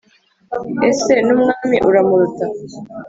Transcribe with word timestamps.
ese 0.89 1.13
n' 1.25 1.33
umwami 1.35 1.77
uramuruta?" 1.89 2.45